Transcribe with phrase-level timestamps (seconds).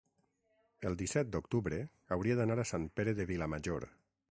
[0.89, 1.81] el disset d'octubre
[2.17, 3.93] hauria d'anar a Sant Pere de Vilamajor.